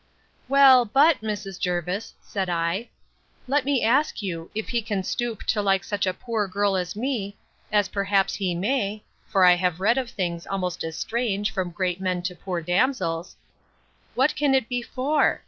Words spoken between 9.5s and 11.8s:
have read of things almost as strange, from